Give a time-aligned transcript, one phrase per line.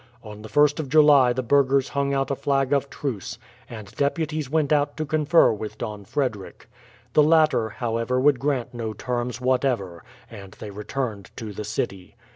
[0.23, 3.37] On the 1st of July the burghers hung out a flag of truce,
[3.69, 6.67] and deputies went out to confer with Don Frederick.
[7.13, 12.15] The latter, however, would grant no terms whatever, and they returned to the city.